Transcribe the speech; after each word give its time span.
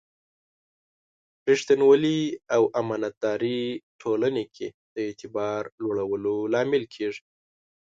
ریښتینولي 1.49 2.19
او 2.55 2.63
امانتداري 2.81 3.61
ټولنې 4.01 4.43
کې 4.55 4.67
د 4.93 4.95
اعتبار 5.07 5.61
لوړولو 5.81 6.35
لامل 6.53 6.83
کېږي. 6.95 7.23